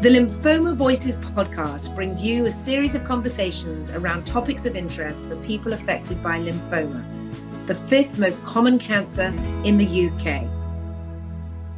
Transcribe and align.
The 0.00 0.08
Lymphoma 0.08 0.74
Voices 0.74 1.18
podcast 1.18 1.94
brings 1.94 2.24
you 2.24 2.46
a 2.46 2.50
series 2.50 2.94
of 2.94 3.04
conversations 3.04 3.90
around 3.90 4.24
topics 4.24 4.64
of 4.64 4.74
interest 4.74 5.28
for 5.28 5.36
people 5.44 5.74
affected 5.74 6.22
by 6.22 6.38
lymphoma, 6.38 7.04
the 7.66 7.74
fifth 7.74 8.18
most 8.18 8.42
common 8.46 8.78
cancer 8.78 9.26
in 9.62 9.76
the 9.76 10.08
UK. 10.08 10.48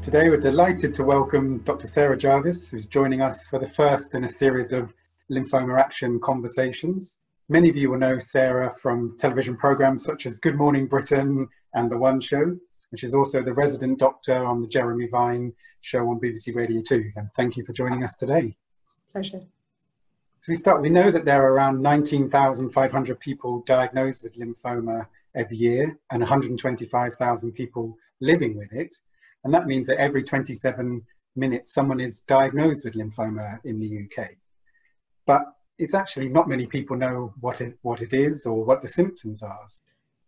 Today, 0.01 0.29
we're 0.29 0.37
delighted 0.37 0.95
to 0.95 1.03
welcome 1.03 1.59
Dr. 1.65 1.89
Sarah 1.89 2.17
Jarvis, 2.17 2.71
who's 2.71 2.87
joining 2.87 3.23
us 3.23 3.49
for 3.49 3.59
the 3.59 3.67
first 3.67 4.15
in 4.15 4.23
a 4.23 4.29
series 4.29 4.71
of 4.71 4.95
Lymphoma 5.29 5.77
Action 5.77 6.21
conversations. 6.21 7.19
Many 7.49 7.71
of 7.71 7.77
you 7.77 7.91
will 7.91 7.99
know 7.99 8.21
Sarah 8.21 8.73
from 8.81 9.17
television 9.19 9.57
programs 9.57 10.05
such 10.05 10.27
as 10.27 10.39
Good 10.39 10.55
Morning 10.55 10.87
Britain 10.87 11.49
and 11.75 11.91
The 11.91 11.99
One 11.99 12.21
Show, 12.21 12.57
and 12.93 13.01
she's 13.01 13.15
also 13.15 13.43
the 13.43 13.55
resident 13.55 13.99
doctor 13.99 14.45
on 14.45 14.61
the 14.61 14.69
Jeremy 14.69 15.09
Vine 15.09 15.55
show 15.81 16.11
on 16.11 16.21
BBC 16.21 16.55
Radio 16.55 16.83
2. 16.87 17.13
And 17.17 17.29
thank 17.35 17.57
you 17.57 17.65
for 17.65 17.73
joining 17.73 18.05
us 18.05 18.15
today. 18.15 18.55
Pleasure. 19.11 19.41
So 19.41 20.49
we 20.49 20.55
start, 20.55 20.83
we 20.83 20.91
know 20.91 21.11
that 21.11 21.25
there 21.25 21.43
are 21.43 21.55
around 21.55 21.81
19,500 21.81 23.19
people 23.19 23.63
diagnosed 23.65 24.23
with 24.23 24.37
lymphoma 24.37 25.07
every 25.35 25.57
year 25.57 25.99
and 26.11 26.21
125,000 26.21 27.53
people 27.53 27.97
living 28.21 28.57
with 28.57 28.73
it. 28.73 28.95
And 29.45 29.55
that 29.55 29.67
means 29.67 29.87
that 29.87 29.99
every 29.99 30.23
27 30.23 31.03
minutes 31.35 31.73
someone 31.73 31.99
is 31.99 32.21
diagnosed 32.21 32.85
with 32.85 32.95
lymphoma 32.95 33.59
in 33.65 33.81
the 33.81 34.05
UK. 34.05 34.33
But 35.27 35.43
it's 35.79 35.95
actually 35.95 36.29
not 36.29 36.49
many 36.49 36.67
people 36.67 36.97
know 36.97 37.33
what 37.41 37.63
it, 37.63 37.79
what 37.81 38.03
it 38.03 38.13
is 38.13 38.45
or 38.45 38.65
what 38.65 38.83
the 38.83 38.89
symptoms 38.89 39.43
are. 39.43 39.65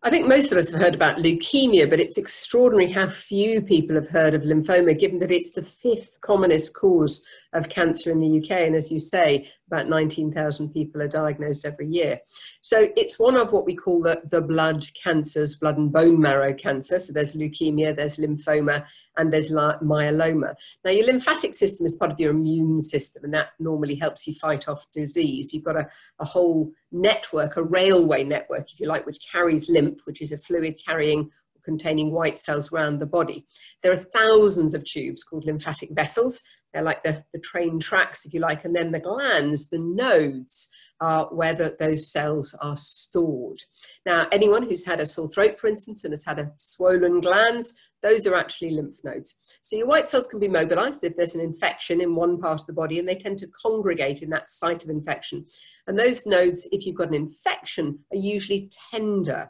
I 0.07 0.11
think 0.11 0.29
most 0.29 0.53
of 0.53 0.59
us 0.59 0.71
have 0.71 0.83
heard 0.83 0.95
about 0.95 1.17
leukemia, 1.17 1.89
but 1.89 1.99
it's 1.99 2.19
extraordinary 2.19 2.93
how 2.93 3.09
few 3.09 3.63
people 3.63 3.97
have 3.97 4.11
heard 4.11 4.35
of 4.35 4.43
lymphoma, 4.43 4.99
given 4.99 5.19
that 5.21 5.33
it's 5.33 5.53
the 5.53 5.63
fifth 5.63 6.21
commonest 6.21 6.75
cause 6.75 7.25
of 7.55 7.71
cancer 7.71 8.11
in 8.11 8.21
the 8.21 8.39
UK. 8.39 8.51
And 8.67 8.77
as 8.77 8.93
you 8.93 8.99
say, 8.99 9.49
about 9.67 9.89
19,000 9.89 10.71
people 10.71 11.03
are 11.03 11.09
diagnosed 11.09 11.65
every 11.65 11.89
year. 11.89 12.21
So 12.61 12.89
it's 12.97 13.19
one 13.19 13.37
of 13.37 13.53
what 13.53 13.65
we 13.65 13.75
call 13.75 14.03
the, 14.03 14.23
the 14.31 14.41
blood 14.41 14.85
cancers, 14.95 15.57
blood 15.57 15.79
and 15.79 15.93
bone 15.93 16.21
marrow 16.21 16.53
cancer. 16.53 16.99
So 16.99 17.13
there's 17.13 17.35
leukemia, 17.35 17.95
there's 17.95 18.19
lymphoma, 18.19 18.87
and 19.17 19.33
there's 19.33 19.51
myeloma. 19.51 20.55
Now, 20.85 20.91
your 20.91 21.07
lymphatic 21.07 21.55
system 21.55 21.87
is 21.87 21.95
part 21.95 22.13
of 22.13 22.21
your 22.21 22.33
immune 22.33 22.81
system, 22.81 23.25
and 23.25 23.33
that 23.33 23.51
normally 23.59 23.95
helps 23.95 24.27
you 24.27 24.35
fight 24.35 24.69
off 24.69 24.87
disease. 24.93 25.55
You've 25.55 25.65
got 25.65 25.77
a, 25.77 25.89
a 26.21 26.25
whole 26.25 26.71
network, 26.93 27.57
a 27.57 27.63
railway 27.63 28.25
network, 28.25 28.73
if 28.73 28.81
you 28.81 28.87
like, 28.87 29.07
which 29.07 29.27
carries 29.31 29.71
lymph, 29.71 30.01
which 30.05 30.21
is 30.21 30.33
a 30.33 30.39
fluid 30.39 30.77
carrying 30.85 31.31
containing 31.65 32.13
white 32.13 32.39
cells 32.39 32.71
around 32.71 32.99
the 32.99 33.07
body. 33.07 33.47
There 33.83 33.93
are 33.93 33.97
thousands 33.97 34.75
of 34.75 34.85
tubes 34.85 35.25
called 35.25 35.47
lymphatic 35.47 35.91
vessels. 35.93 36.43
They're 36.75 36.83
like 36.83 37.05
the, 37.05 37.25
the 37.33 37.39
train 37.39 37.79
tracks, 37.79 38.27
if 38.27 38.35
you 38.35 38.41
like, 38.41 38.65
and 38.65 38.75
then 38.75 38.91
the 38.91 38.99
glands, 38.99 39.71
the 39.71 39.79
nodes, 39.79 40.71
are 41.01 41.27
where 41.27 41.55
the, 41.55 41.77
those 41.79 42.11
cells 42.11 42.53
are 42.61 42.77
stored. 42.77 43.59
Now, 44.05 44.27
anyone 44.33 44.65
who's 44.65 44.85
had 44.85 44.99
a 44.99 45.07
sore 45.07 45.29
throat, 45.29 45.59
for 45.59 45.69
instance, 45.69 46.03
and 46.03 46.13
has 46.13 46.25
had 46.25 46.41
a 46.41 46.51
swollen 46.57 47.21
glands, 47.21 47.91
those 48.03 48.27
are 48.27 48.35
actually 48.35 48.71
lymph 48.71 48.97
nodes. 49.05 49.37
So 49.63 49.77
your 49.77 49.87
white 49.87 50.09
cells 50.09 50.27
can 50.27 50.41
be 50.41 50.49
mobilized 50.49 51.05
if 51.05 51.17
there's 51.17 51.37
an 51.37 51.41
infection 51.41 52.01
in 52.01 52.17
one 52.17 52.41
part 52.41 52.61
of 52.61 52.67
the 52.67 52.73
body, 52.73 52.99
and 52.99 53.07
they 53.07 53.15
tend 53.15 53.39
to 53.39 53.49
congregate 53.63 54.23
in 54.23 54.31
that 54.31 54.49
site 54.49 54.83
of 54.83 54.91
infection. 54.91 55.47
And 55.87 55.97
those 55.97 56.27
nodes, 56.27 56.69
if 56.73 56.87
you've 56.87 56.97
got 56.97 57.09
an 57.09 57.15
infection, 57.15 58.01
are 58.13 58.19
usually 58.19 58.69
tender. 58.91 59.49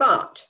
But 0.00 0.44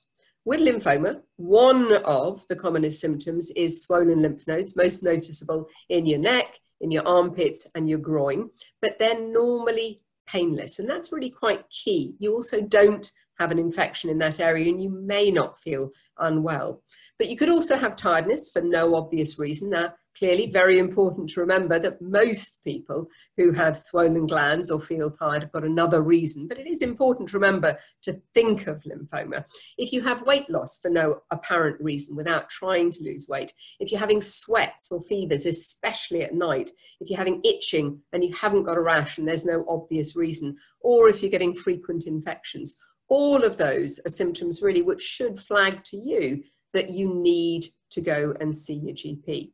with 0.46 0.60
lymphoma, 0.60 1.20
one 1.36 1.92
of 2.04 2.46
the 2.46 2.56
commonest 2.56 3.00
symptoms 3.00 3.50
is 3.50 3.82
swollen 3.82 4.22
lymph 4.22 4.46
nodes, 4.46 4.76
most 4.76 5.02
noticeable 5.02 5.68
in 5.88 6.06
your 6.06 6.20
neck, 6.20 6.58
in 6.80 6.92
your 6.92 7.06
armpits, 7.06 7.68
and 7.74 7.90
your 7.90 7.98
groin, 7.98 8.48
but 8.80 8.96
they're 8.98 9.20
normally 9.20 10.00
painless. 10.26 10.78
And 10.78 10.88
that's 10.88 11.12
really 11.12 11.30
quite 11.30 11.68
key. 11.68 12.14
You 12.20 12.32
also 12.32 12.60
don't 12.60 13.10
have 13.40 13.50
an 13.50 13.58
infection 13.58 14.08
in 14.08 14.18
that 14.18 14.38
area 14.38 14.70
and 14.70 14.80
you 14.80 14.88
may 14.88 15.32
not 15.32 15.58
feel 15.58 15.90
unwell. 16.18 16.82
But 17.18 17.28
you 17.28 17.36
could 17.36 17.50
also 17.50 17.76
have 17.76 17.96
tiredness 17.96 18.50
for 18.52 18.62
no 18.62 18.94
obvious 18.94 19.38
reason. 19.40 19.70
Now, 19.70 19.94
clearly 20.16 20.50
very 20.50 20.78
important 20.78 21.28
to 21.30 21.40
remember 21.40 21.78
that 21.78 22.00
most 22.00 22.62
people 22.64 23.08
who 23.36 23.52
have 23.52 23.76
swollen 23.76 24.26
glands 24.26 24.70
or 24.70 24.80
feel 24.80 25.10
tired 25.10 25.42
have 25.42 25.52
got 25.52 25.64
another 25.64 26.02
reason, 26.02 26.48
but 26.48 26.58
it 26.58 26.66
is 26.66 26.82
important 26.82 27.28
to 27.28 27.36
remember 27.36 27.76
to 28.02 28.20
think 28.34 28.66
of 28.66 28.82
lymphoma. 28.84 29.44
If 29.78 29.92
you 29.92 30.02
have 30.02 30.22
weight 30.22 30.48
loss 30.48 30.78
for 30.78 30.90
no 30.90 31.20
apparent 31.30 31.80
reason 31.80 32.16
without 32.16 32.48
trying 32.48 32.90
to 32.92 33.02
lose 33.02 33.26
weight, 33.28 33.52
if 33.80 33.90
you're 33.90 34.00
having 34.00 34.20
sweats 34.20 34.90
or 34.90 35.02
fevers, 35.02 35.46
especially 35.46 36.22
at 36.22 36.34
night, 36.34 36.70
if 37.00 37.10
you're 37.10 37.18
having 37.18 37.42
itching 37.44 38.00
and 38.12 38.24
you 38.24 38.34
haven't 38.34 38.64
got 38.64 38.78
a 38.78 38.82
rash 38.82 39.18
and 39.18 39.28
there's 39.28 39.44
no 39.44 39.64
obvious 39.68 40.16
reason, 40.16 40.56
or 40.80 41.08
if 41.08 41.22
you're 41.22 41.30
getting 41.30 41.54
frequent 41.54 42.06
infections, 42.06 42.76
all 43.08 43.44
of 43.44 43.56
those 43.56 44.00
are 44.04 44.10
symptoms 44.10 44.62
really 44.62 44.82
which 44.82 45.00
should 45.00 45.38
flag 45.38 45.82
to 45.84 45.96
you 45.96 46.42
that 46.72 46.90
you 46.90 47.14
need 47.22 47.64
to 47.90 48.00
go 48.00 48.34
and 48.40 48.54
see 48.54 48.74
your 48.74 48.94
GP. 48.94 49.52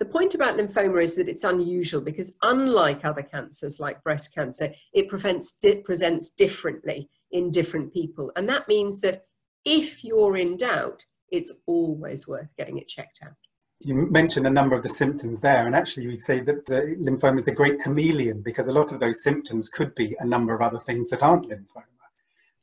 The 0.00 0.06
point 0.06 0.34
about 0.34 0.56
lymphoma 0.56 1.02
is 1.02 1.14
that 1.16 1.28
it's 1.28 1.44
unusual 1.44 2.00
because, 2.00 2.36
unlike 2.42 3.04
other 3.04 3.22
cancers 3.22 3.78
like 3.78 4.02
breast 4.02 4.34
cancer, 4.34 4.72
it 4.92 5.08
di- 5.62 5.82
presents 5.82 6.30
differently 6.30 7.08
in 7.30 7.50
different 7.50 7.92
people. 7.92 8.32
And 8.34 8.48
that 8.48 8.66
means 8.66 9.00
that 9.02 9.26
if 9.64 10.02
you're 10.02 10.36
in 10.36 10.56
doubt, 10.56 11.04
it's 11.30 11.52
always 11.66 12.26
worth 12.26 12.48
getting 12.56 12.78
it 12.78 12.88
checked 12.88 13.20
out. 13.24 13.32
You 13.80 13.94
mentioned 14.10 14.46
a 14.46 14.50
number 14.50 14.74
of 14.74 14.82
the 14.82 14.88
symptoms 14.88 15.40
there, 15.40 15.66
and 15.66 15.76
actually, 15.76 16.06
we 16.06 16.16
say 16.16 16.40
that 16.40 16.70
uh, 16.70 16.80
lymphoma 17.00 17.36
is 17.36 17.44
the 17.44 17.52
great 17.52 17.80
chameleon 17.80 18.40
because 18.42 18.66
a 18.66 18.72
lot 18.72 18.92
of 18.92 19.00
those 19.00 19.22
symptoms 19.22 19.68
could 19.68 19.94
be 19.94 20.16
a 20.18 20.26
number 20.26 20.54
of 20.54 20.60
other 20.60 20.78
things 20.80 21.08
that 21.10 21.22
aren't 21.22 21.48
lymphoma. 21.48 21.84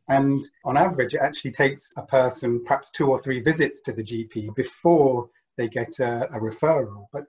And 0.07 0.41
on 0.65 0.77
average, 0.77 1.13
it 1.13 1.21
actually 1.21 1.51
takes 1.51 1.93
a 1.95 2.01
person 2.01 2.63
perhaps 2.65 2.91
two 2.91 3.07
or 3.07 3.21
three 3.21 3.39
visits 3.39 3.79
to 3.81 3.93
the 3.93 4.03
GP 4.03 4.53
before 4.55 5.29
they 5.57 5.67
get 5.67 5.99
a, 5.99 6.27
a 6.33 6.39
referral. 6.39 7.05
But 7.11 7.23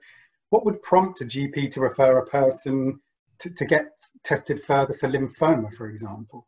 what 0.49 0.65
would 0.65 0.81
prompt 0.81 1.21
a 1.21 1.25
GP 1.25 1.71
to 1.71 1.81
refer 1.81 2.17
a 2.17 2.25
person 2.25 2.99
to, 3.39 3.49
to 3.49 3.65
get 3.65 3.87
tested 4.23 4.63
further 4.63 4.93
for 4.93 5.09
lymphoma, 5.09 5.73
for 5.73 5.87
example? 5.87 6.47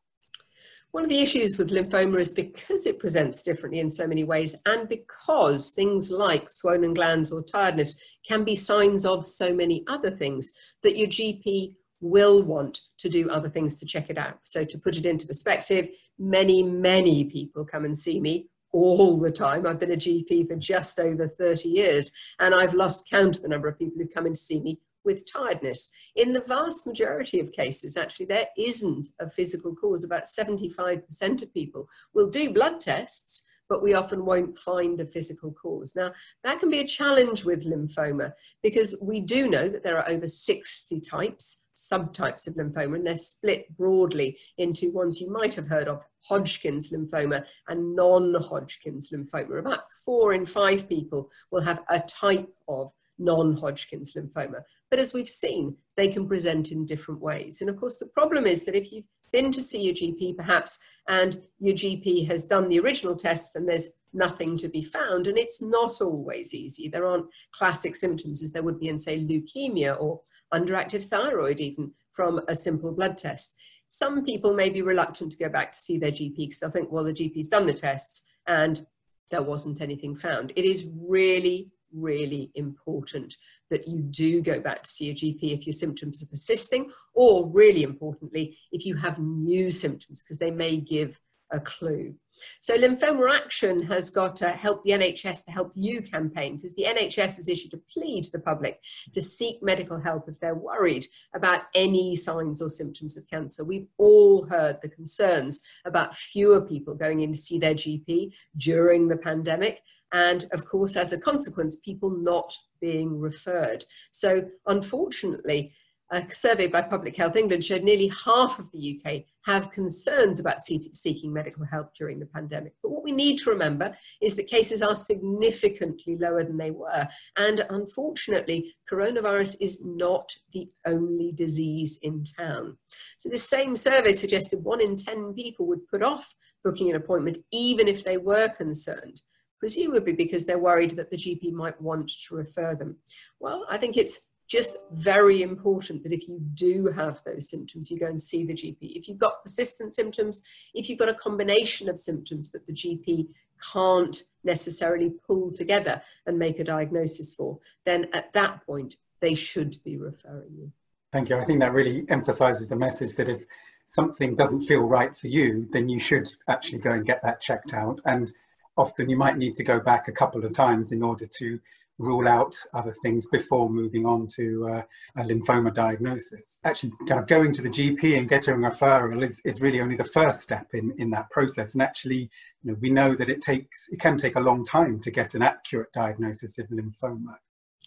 One 0.91 1.03
of 1.03 1.09
the 1.09 1.19
issues 1.19 1.57
with 1.57 1.71
lymphoma 1.71 2.19
is 2.21 2.31
because 2.31 2.85
it 2.85 2.99
presents 2.99 3.43
differently 3.43 3.81
in 3.81 3.89
so 3.89 4.07
many 4.07 4.23
ways, 4.23 4.55
and 4.65 4.87
because 4.87 5.73
things 5.73 6.09
like 6.09 6.49
swollen 6.49 6.93
glands 6.93 7.31
or 7.31 7.43
tiredness 7.43 8.01
can 8.25 8.45
be 8.45 8.55
signs 8.55 9.05
of 9.05 9.27
so 9.27 9.53
many 9.53 9.83
other 9.87 10.09
things, 10.09 10.53
that 10.83 10.95
your 10.95 11.09
GP 11.09 11.75
will 11.99 12.43
want 12.43 12.79
to 12.99 13.09
do 13.09 13.29
other 13.29 13.49
things 13.49 13.75
to 13.75 13.85
check 13.85 14.09
it 14.09 14.17
out. 14.17 14.39
So, 14.43 14.63
to 14.63 14.77
put 14.77 14.95
it 14.95 15.05
into 15.05 15.27
perspective, 15.27 15.89
many, 16.17 16.63
many 16.63 17.25
people 17.25 17.65
come 17.65 17.83
and 17.83 17.97
see 17.97 18.21
me 18.21 18.47
all 18.75 19.17
the 19.17 19.31
time. 19.31 19.65
I've 19.65 19.79
been 19.79 19.93
a 19.93 19.95
GP 19.95 20.49
for 20.49 20.57
just 20.57 20.99
over 20.99 21.29
30 21.29 21.69
years, 21.69 22.11
and 22.39 22.53
I've 22.53 22.73
lost 22.73 23.09
count 23.09 23.37
of 23.37 23.41
the 23.41 23.47
number 23.47 23.69
of 23.69 23.79
people 23.79 23.97
who've 23.97 24.13
come 24.13 24.25
in 24.25 24.33
to 24.33 24.39
see 24.39 24.59
me 24.59 24.79
with 25.05 25.31
tiredness. 25.31 25.89
In 26.15 26.33
the 26.33 26.41
vast 26.41 26.85
majority 26.85 27.39
of 27.39 27.53
cases, 27.53 27.95
actually, 27.95 28.25
there 28.25 28.47
isn't 28.57 29.07
a 29.19 29.29
physical 29.29 29.73
cause. 29.73 30.03
About 30.03 30.25
75% 30.25 31.41
of 31.41 31.53
people 31.53 31.87
will 32.13 32.29
do 32.29 32.51
blood 32.51 32.81
tests, 32.81 33.47
but 33.69 33.83
we 33.83 33.93
often 33.93 34.25
won't 34.25 34.57
find 34.57 34.99
a 34.99 35.07
physical 35.07 35.51
cause. 35.51 35.95
Now, 35.95 36.13
that 36.43 36.59
can 36.59 36.69
be 36.69 36.79
a 36.79 36.87
challenge 36.87 37.45
with 37.45 37.65
lymphoma 37.65 38.33
because 38.61 38.97
we 39.01 39.19
do 39.19 39.49
know 39.49 39.69
that 39.69 39.83
there 39.83 39.97
are 39.97 40.09
over 40.09 40.27
60 40.27 41.01
types 41.01 41.61
subtypes 41.75 42.47
of 42.47 42.55
lymphoma, 42.55 42.95
and 42.95 43.05
they're 43.05 43.17
split 43.17 43.75
broadly 43.77 44.37
into 44.57 44.91
ones 44.91 45.19
you 45.19 45.29
might 45.29 45.53
have 45.55 45.67
heard 45.67 45.87
of 45.87 46.01
Hodgkin's 46.21 46.91
lymphoma 46.91 47.45
and 47.67 47.95
non 47.95 48.33
Hodgkin's 48.33 49.11
lymphoma. 49.11 49.59
About 49.59 49.91
four 50.05 50.33
in 50.33 50.45
five 50.45 50.87
people 50.89 51.29
will 51.51 51.61
have 51.61 51.83
a 51.89 51.99
type 51.99 52.49
of 52.67 52.91
non 53.19 53.55
Hodgkin's 53.55 54.13
lymphoma. 54.13 54.61
But 54.89 54.99
as 54.99 55.13
we've 55.13 55.27
seen, 55.27 55.75
they 55.97 56.07
can 56.07 56.27
present 56.27 56.71
in 56.71 56.85
different 56.85 57.21
ways. 57.21 57.61
And 57.61 57.69
of 57.69 57.77
course, 57.77 57.97
the 57.97 58.07
problem 58.07 58.45
is 58.45 58.65
that 58.65 58.75
if 58.75 58.91
you've 58.91 59.05
been 59.35 59.51
to 59.51 59.61
see 59.61 59.81
your 59.81 59.93
GP 59.93 60.37
perhaps 60.37 60.79
and 61.09 61.41
your 61.59 61.75
GP 61.75 62.25
has 62.27 62.45
done 62.45 62.69
the 62.69 62.79
original 62.79 63.17
tests 63.17 63.55
and 63.55 63.67
there's 63.67 63.91
nothing 64.13 64.57
to 64.57 64.69
be 64.69 64.81
found, 64.81 65.27
and 65.27 65.37
it's 65.37 65.61
not 65.61 66.01
always 66.01 66.53
easy. 66.53 66.87
There 66.87 67.05
aren't 67.05 67.25
classic 67.51 67.95
symptoms 67.95 68.41
as 68.41 68.53
there 68.53 68.63
would 68.63 68.79
be 68.79 68.87
in, 68.87 68.97
say, 68.97 69.19
leukemia 69.19 69.99
or 69.99 70.21
underactive 70.53 71.03
thyroid, 71.03 71.59
even 71.59 71.91
from 72.13 72.39
a 72.47 72.55
simple 72.55 72.93
blood 72.93 73.17
test. 73.17 73.57
Some 73.89 74.23
people 74.23 74.53
may 74.53 74.69
be 74.69 74.81
reluctant 74.81 75.33
to 75.33 75.37
go 75.37 75.49
back 75.49 75.73
to 75.73 75.77
see 75.77 75.97
their 75.97 76.11
GP 76.11 76.37
because 76.37 76.59
they'll 76.59 76.71
think, 76.71 76.91
well, 76.91 77.03
the 77.03 77.13
GP's 77.13 77.49
done 77.49 77.67
the 77.67 77.73
tests 77.73 78.23
and 78.47 78.85
there 79.31 79.43
wasn't 79.43 79.81
anything 79.81 80.15
found. 80.15 80.53
It 80.55 80.63
is 80.63 80.87
really, 80.97 81.71
really 81.93 82.51
important 82.55 83.35
that 83.69 83.87
you 83.87 83.99
do 83.99 84.41
go 84.41 84.59
back 84.59 84.83
to 84.83 84.89
see 84.89 85.09
a 85.09 85.13
GP 85.13 85.57
if 85.57 85.65
your 85.65 85.73
symptoms 85.73 86.21
are 86.23 86.27
persisting, 86.27 86.91
or 87.13 87.47
really 87.47 87.83
importantly, 87.83 88.57
if 88.71 88.85
you 88.85 88.95
have 88.95 89.19
new 89.19 89.69
symptoms, 89.69 90.23
because 90.23 90.37
they 90.37 90.51
may 90.51 90.77
give 90.77 91.19
a 91.51 91.59
clue. 91.59 92.13
So 92.59 92.77
Lymphoma 92.77 93.33
Action 93.33 93.83
has 93.83 94.09
got 94.09 94.35
to 94.37 94.49
help 94.49 94.83
the 94.83 94.91
NHS 94.91 95.45
to 95.45 95.51
help 95.51 95.71
you 95.75 96.01
campaign 96.01 96.57
because 96.57 96.75
the 96.75 96.83
NHS 96.83 97.37
has 97.37 97.47
issued 97.47 97.73
a 97.73 97.77
plea 97.91 98.21
to 98.21 98.31
the 98.31 98.39
public 98.39 98.81
to 99.13 99.21
seek 99.21 99.61
medical 99.61 99.99
help 99.99 100.27
if 100.27 100.39
they're 100.39 100.55
worried 100.55 101.05
about 101.33 101.61
any 101.73 102.15
signs 102.15 102.61
or 102.61 102.69
symptoms 102.69 103.17
of 103.17 103.29
cancer. 103.29 103.63
We've 103.63 103.87
all 103.97 104.45
heard 104.45 104.79
the 104.81 104.89
concerns 104.89 105.61
about 105.85 106.15
fewer 106.15 106.61
people 106.61 106.95
going 106.95 107.21
in 107.21 107.31
to 107.31 107.37
see 107.37 107.59
their 107.59 107.75
GP 107.75 108.33
during 108.57 109.07
the 109.07 109.17
pandemic 109.17 109.81
and 110.11 110.47
of 110.51 110.65
course 110.65 110.95
as 110.95 111.13
a 111.13 111.19
consequence 111.19 111.75
people 111.77 112.09
not 112.09 112.53
being 112.79 113.19
referred. 113.19 113.85
So 114.11 114.49
unfortunately 114.67 115.73
a 116.11 116.23
survey 116.31 116.67
by 116.67 116.81
Public 116.81 117.15
Health 117.15 117.35
England 117.35 117.63
showed 117.63 117.83
nearly 117.83 118.11
half 118.25 118.59
of 118.59 118.71
the 118.71 118.99
UK 118.99 119.23
have 119.45 119.71
concerns 119.71 120.39
about 120.39 120.63
seeking 120.63 121.33
medical 121.33 121.65
help 121.65 121.93
during 121.95 122.19
the 122.19 122.25
pandemic. 122.27 122.73
But 122.81 122.91
what 122.91 123.03
we 123.03 123.11
need 123.11 123.37
to 123.39 123.49
remember 123.49 123.95
is 124.21 124.35
that 124.35 124.47
cases 124.47 124.81
are 124.81 124.95
significantly 124.95 126.17
lower 126.17 126.43
than 126.43 126.57
they 126.57 126.71
were. 126.71 127.07
And 127.37 127.65
unfortunately, 127.69 128.73
coronavirus 128.91 129.57
is 129.59 129.83
not 129.85 130.31
the 130.51 130.69
only 130.85 131.31
disease 131.31 131.99
in 132.01 132.23
town. 132.23 132.77
So 133.17 133.29
this 133.29 133.49
same 133.49 133.75
survey 133.75 134.11
suggested 134.11 134.63
one 134.63 134.81
in 134.81 134.95
10 134.95 135.33
people 135.33 135.67
would 135.67 135.87
put 135.87 136.03
off 136.03 136.33
booking 136.63 136.89
an 136.89 136.95
appointment 136.95 137.37
even 137.51 137.87
if 137.87 138.03
they 138.03 138.17
were 138.17 138.49
concerned 138.49 139.21
presumably 139.57 140.13
because 140.13 140.45
they're 140.45 140.59
worried 140.59 140.91
that 140.91 141.09
the 141.09 141.17
GP 141.17 141.51
might 141.53 141.79
want 141.81 142.11
to 142.27 142.35
refer 142.35 142.75
them. 142.75 142.97
Well, 143.39 143.65
I 143.69 143.77
think 143.77 143.97
it's 143.97 144.19
just 144.47 144.77
very 144.91 145.41
important 145.41 146.03
that 146.03 146.13
if 146.13 146.27
you 146.27 146.39
do 146.53 146.87
have 146.95 147.21
those 147.25 147.49
symptoms, 147.49 147.89
you 147.89 147.97
go 147.97 148.05
and 148.05 148.21
see 148.21 148.45
the 148.45 148.53
GP. 148.53 148.77
If 148.95 149.07
you've 149.07 149.17
got 149.17 149.41
persistent 149.43 149.93
symptoms, 149.93 150.43
if 150.73 150.89
you've 150.89 150.99
got 150.99 151.09
a 151.09 151.15
combination 151.15 151.89
of 151.89 151.97
symptoms 151.97 152.51
that 152.51 152.67
the 152.67 152.73
GP 152.73 153.27
can't 153.73 154.23
necessarily 154.43 155.11
pull 155.25 155.51
together 155.51 156.01
and 156.25 156.37
make 156.37 156.59
a 156.59 156.63
diagnosis 156.63 157.33
for, 157.33 157.59
then 157.85 158.07
at 158.13 158.33
that 158.33 158.65
point, 158.65 158.97
they 159.21 159.33
should 159.33 159.77
be 159.83 159.97
referring 159.97 160.55
you. 160.55 160.71
Thank 161.11 161.29
you. 161.29 161.37
I 161.37 161.45
think 161.45 161.61
that 161.61 161.71
really 161.71 162.03
emphasizes 162.09 162.67
the 162.67 162.75
message 162.75 163.15
that 163.15 163.29
if 163.29 163.45
something 163.87 164.35
doesn't 164.35 164.65
feel 164.65 164.81
right 164.81 165.15
for 165.15 165.27
you, 165.27 165.67
then 165.71 165.89
you 165.89 165.99
should 165.99 166.29
actually 166.47 166.79
go 166.79 166.91
and 166.91 167.05
get 167.05 167.21
that 167.23 167.41
checked 167.41 167.73
out. 167.73 168.01
And 168.05 168.31
often 168.77 169.09
you 169.09 169.17
might 169.17 169.37
need 169.37 169.55
to 169.55 169.63
go 169.63 169.79
back 169.79 170.07
a 170.07 170.11
couple 170.11 170.45
of 170.45 170.53
times 170.53 170.91
in 170.91 171.01
order 171.01 171.25
to 171.39 171.59
rule 171.97 172.27
out 172.27 172.55
other 172.73 172.93
things 173.03 173.25
before 173.27 173.69
moving 173.69 174.05
on 174.05 174.27
to 174.35 174.67
uh, 174.67 174.81
a 175.17 175.23
lymphoma 175.23 175.73
diagnosis. 175.73 176.59
Actually, 176.65 176.91
kind 177.07 177.21
of 177.21 177.27
going 177.27 177.51
to 177.53 177.61
the 177.61 177.69
GP 177.69 178.17
and 178.17 178.27
getting 178.27 178.53
a 178.53 178.57
referral 178.57 179.23
is, 179.23 179.41
is 179.45 179.61
really 179.61 179.79
only 179.79 179.95
the 179.95 180.03
first 180.03 180.41
step 180.41 180.67
in, 180.73 180.93
in 180.97 181.09
that 181.11 181.29
process. 181.29 181.73
And 181.73 181.81
actually, 181.81 182.29
you 182.63 182.71
know, 182.71 182.77
we 182.81 182.89
know 182.89 183.15
that 183.15 183.29
it 183.29 183.41
takes 183.41 183.87
it 183.91 183.99
can 183.99 184.17
take 184.17 184.35
a 184.35 184.41
long 184.41 184.65
time 184.65 184.99
to 185.01 185.11
get 185.11 185.35
an 185.35 185.41
accurate 185.41 185.91
diagnosis 185.93 186.57
of 186.57 186.67
lymphoma. 186.67 187.35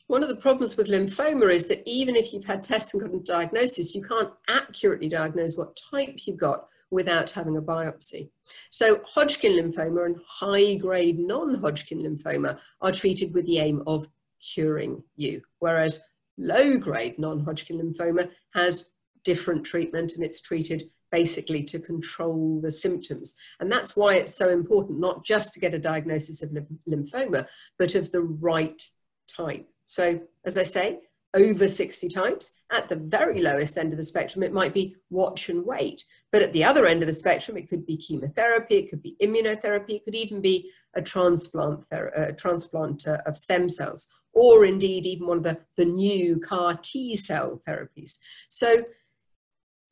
One 0.06 0.22
of 0.22 0.30
the 0.30 0.36
problems 0.36 0.76
with 0.76 0.88
lymphoma 0.88 1.52
is 1.52 1.66
that 1.66 1.82
even 1.84 2.16
if 2.16 2.32
you've 2.32 2.44
had 2.44 2.64
tests 2.64 2.94
and 2.94 3.02
got 3.02 3.14
a 3.14 3.18
diagnosis, 3.18 3.94
you 3.94 4.02
can't 4.02 4.30
accurately 4.48 5.08
diagnose 5.08 5.56
what 5.56 5.78
type 5.90 6.16
you've 6.24 6.38
got 6.38 6.66
without 6.90 7.30
having 7.30 7.56
a 7.56 7.62
biopsy. 7.62 8.30
So 8.70 9.00
Hodgkin 9.04 9.52
lymphoma 9.52 10.06
and 10.06 10.16
high-grade 10.26 11.18
non-Hodgkin 11.18 12.02
lymphoma 12.02 12.58
are 12.80 12.92
treated 12.92 13.34
with 13.34 13.46
the 13.46 13.58
aim 13.58 13.82
of 13.86 14.06
curing 14.40 15.02
you, 15.16 15.42
whereas 15.58 16.02
low-grade 16.38 17.18
non-Hodgkin 17.18 17.78
lymphoma 17.78 18.30
has 18.54 18.90
different 19.24 19.64
treatment 19.64 20.14
and 20.14 20.24
it's 20.24 20.40
treated 20.40 20.84
basically 21.10 21.64
to 21.64 21.78
control 21.78 22.60
the 22.62 22.72
symptoms. 22.72 23.34
And 23.60 23.70
that's 23.70 23.96
why 23.96 24.14
it's 24.14 24.36
so 24.36 24.48
important 24.48 25.00
not 25.00 25.24
just 25.24 25.52
to 25.54 25.60
get 25.60 25.74
a 25.74 25.78
diagnosis 25.78 26.42
of 26.42 26.50
lymphoma, 26.88 27.46
but 27.78 27.94
of 27.94 28.10
the 28.12 28.22
right 28.22 28.80
type. 29.26 29.68
So 29.86 30.20
as 30.44 30.58
I 30.58 30.62
say, 30.62 31.00
over 31.34 31.68
60 31.68 32.08
types. 32.08 32.52
At 32.70 32.88
the 32.88 32.96
very 32.96 33.40
lowest 33.40 33.78
end 33.78 33.92
of 33.92 33.98
the 33.98 34.04
spectrum, 34.04 34.42
it 34.42 34.52
might 34.52 34.74
be 34.74 34.96
watch 35.10 35.48
and 35.48 35.64
wait. 35.64 36.04
But 36.32 36.42
at 36.42 36.52
the 36.52 36.64
other 36.64 36.86
end 36.86 37.02
of 37.02 37.06
the 37.06 37.12
spectrum, 37.12 37.56
it 37.56 37.68
could 37.68 37.86
be 37.86 37.96
chemotherapy, 37.96 38.76
it 38.76 38.90
could 38.90 39.02
be 39.02 39.16
immunotherapy, 39.22 39.96
it 39.96 40.04
could 40.04 40.14
even 40.14 40.40
be 40.40 40.70
a 40.94 41.02
transplant, 41.02 41.80
a 41.92 42.32
transplant 42.32 43.06
uh, 43.06 43.18
of 43.26 43.36
stem 43.36 43.68
cells, 43.68 44.06
or 44.32 44.64
indeed 44.64 45.06
even 45.06 45.26
one 45.26 45.38
of 45.38 45.44
the, 45.44 45.58
the 45.76 45.84
new 45.84 46.38
CAR 46.40 46.78
T 46.82 47.16
cell 47.16 47.60
therapies. 47.66 48.18
So 48.48 48.84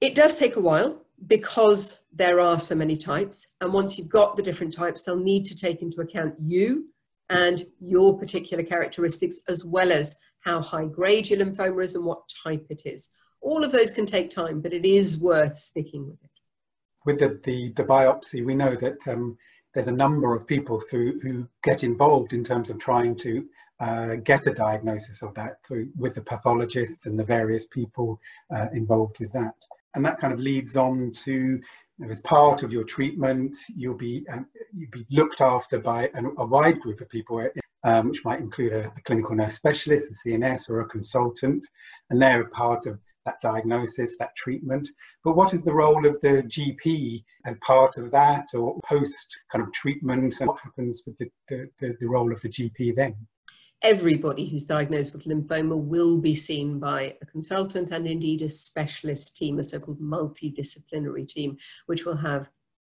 it 0.00 0.15
does 0.15 0.37
take 0.37 0.56
a 0.56 0.61
while 0.61 1.06
because 1.27 2.05
there 2.12 2.41
are 2.41 2.59
so 2.59 2.75
many 2.75 2.97
types. 2.97 3.47
And 3.61 3.73
once 3.73 3.97
you've 3.97 4.09
got 4.09 4.37
the 4.37 4.43
different 4.43 4.75
types, 4.75 5.03
they'll 5.03 5.17
need 5.17 5.44
to 5.47 5.56
take 5.56 5.81
into 5.81 6.00
account 6.00 6.35
you 6.38 6.88
and 7.31 7.65
your 7.81 8.19
particular 8.19 8.62
characteristics 8.62 9.41
as 9.49 9.65
well 9.65 9.91
as 9.91 10.17
how 10.46 10.62
high 10.62 10.87
grade 10.87 11.28
your 11.28 11.40
lymphoma 11.40 11.82
is 11.82 11.96
and 11.96 12.04
what 12.04 12.22
type 12.43 12.64
it 12.70 12.82
is. 12.87 13.10
All 13.43 13.64
of 13.64 13.72
those 13.72 13.90
can 13.90 14.06
take 14.06 14.31
time, 14.31 14.60
but 14.60 14.72
it 14.72 14.87
is 14.87 15.20
worth 15.20 15.58
sticking 15.58 16.06
with 16.06 16.22
it. 16.22 16.31
With 17.04 17.19
the, 17.19 17.40
the, 17.44 17.72
the 17.76 17.84
biopsy, 17.84 18.44
we 18.44 18.54
know 18.54 18.75
that 18.76 19.06
um, 19.08 19.37
there's 19.75 19.88
a 19.88 19.93
number 19.93 20.34
of 20.34 20.46
people 20.46 20.81
through, 20.81 21.20
who 21.20 21.48
get 21.62 21.84
involved 21.84 22.32
in 22.32 22.44
terms 22.44 22.70
of 22.70 22.78
trying 22.78 23.16
to 23.16 23.44
uh, 23.81 24.14
get 24.16 24.46
a 24.46 24.54
diagnosis 24.54 25.20
of 25.22 25.34
that 25.34 25.64
through, 25.66 25.90
with 25.96 26.14
the 26.14 26.22
pathologists 26.22 27.06
and 27.06 27.19
the 27.19 27.25
various 27.25 27.66
people 27.66 28.20
uh, 28.54 28.66
involved 28.72 29.16
with 29.19 29.32
that. 29.32 29.54
And 29.94 30.04
that 30.04 30.19
kind 30.19 30.32
of 30.32 30.40
leads 30.40 30.76
on 30.76 31.10
to 31.25 31.60
as 32.08 32.20
part 32.22 32.62
of 32.62 32.72
your 32.72 32.84
treatment, 32.84 33.56
you'll 33.75 33.94
be 33.94 34.25
um, 34.31 34.46
you'll 34.75 34.90
be 34.90 35.06
looked 35.10 35.40
after 35.40 35.78
by 35.78 36.10
a, 36.14 36.25
a 36.38 36.46
wide 36.46 36.78
group 36.81 37.00
of 37.00 37.08
people 37.08 37.40
um, 37.87 38.09
which 38.09 38.25
might 38.25 38.41
include 38.41 38.73
a, 38.73 38.88
a, 38.88 39.00
clinical 39.03 39.37
nurse 39.37 39.55
specialist, 39.55 40.27
a 40.27 40.29
CNS, 40.29 40.69
or 40.69 40.81
a 40.81 40.87
consultant, 40.87 41.65
and 42.11 42.21
they're 42.21 42.43
a 42.43 42.49
part 42.50 42.85
of 42.87 42.99
that 43.25 43.41
diagnosis, 43.41 44.17
that 44.19 44.35
treatment. 44.37 44.88
But 45.25 45.37
what 45.37 45.55
is 45.55 45.62
the 45.62 45.73
role 45.73 46.05
of 46.05 46.21
the 46.21 46.43
GP 46.43 47.25
as 47.47 47.56
part 47.59 47.97
of 47.97 48.11
that, 48.11 48.49
or 48.55 48.79
post 48.85 49.38
kind 49.53 49.65
of 49.65 49.73
treatment, 49.73 50.35
and 50.41 50.49
what 50.49 50.61
happens 50.61 51.05
with 51.06 51.17
the, 51.19 51.31
the, 51.49 51.71
the, 51.79 51.97
the 52.00 52.09
role 52.09 52.33
of 52.33 52.41
the 52.41 52.49
GP 52.49 52.97
then? 52.97 53.15
Everybody 53.83 54.49
who's 54.49 54.65
diagnosed 54.65 55.12
with 55.12 55.27
lymphoma 55.27 55.77
will 55.79 56.21
be 56.21 56.35
seen 56.35 56.81
by 56.81 57.17
a 57.23 57.27
consultant 57.27 57.93
and 57.93 58.06
indeed 58.09 58.43
a 58.43 58.49
specialist 58.49 59.37
team, 59.37 59.61
a 59.61 59.65
so 59.65 59.79
called 59.79 60.00
multidisciplinary 60.00 61.29
team, 61.29 61.56
which 61.87 62.05
will 62.05 62.17
have 62.17 62.49